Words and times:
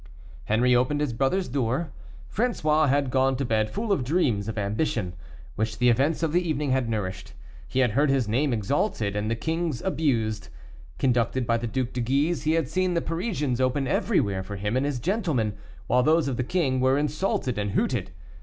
Henri 0.45 0.75
opened 0.75 0.99
his 0.99 1.13
brother's 1.13 1.47
door. 1.47 1.91
François 2.33 2.89
had 2.89 3.11
gone 3.11 3.35
to 3.35 3.45
bed 3.45 3.69
full 3.69 3.91
of 3.91 4.03
dreams 4.03 4.47
of 4.47 4.57
ambition, 4.57 5.13
which 5.55 5.77
the 5.77 5.89
events 5.89 6.23
of 6.23 6.31
the 6.31 6.41
evening 6.41 6.71
had 6.71 6.89
nourished; 6.89 7.33
he 7.67 7.81
had 7.81 7.91
heard 7.91 8.09
his 8.09 8.27
name 8.27 8.51
exalted, 8.51 9.15
and 9.15 9.29
the 9.29 9.35
king's 9.35 9.79
abused. 9.83 10.49
Conducted 10.97 11.45
by 11.45 11.57
the 11.57 11.67
Duc 11.67 11.93
de 11.93 12.01
Guise, 12.01 12.45
he 12.45 12.53
had 12.53 12.67
seen 12.67 12.95
the 12.95 12.99
Parisians 12.99 13.61
open 13.61 13.87
everywhere 13.87 14.41
for 14.41 14.55
him 14.55 14.75
and 14.75 14.87
his 14.87 14.99
gentlemen, 14.99 15.53
while 15.85 16.01
those 16.01 16.27
of 16.27 16.35
the 16.35 16.43
king 16.43 16.79
were 16.79 16.97
insulted 16.97 17.59
and 17.59 17.73
hooted. 17.73 18.09